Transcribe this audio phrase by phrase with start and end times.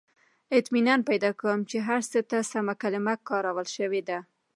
[0.57, 4.19] •اطمینان پیدا کوم، چې هر څه ته سمه کلمه کارول شوې ده.